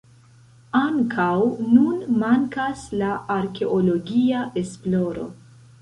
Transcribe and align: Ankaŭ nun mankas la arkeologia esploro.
Ankaŭ 0.79 1.35
nun 1.75 2.01
mankas 2.25 2.83
la 3.03 3.13
arkeologia 3.39 4.45
esploro. 4.67 5.33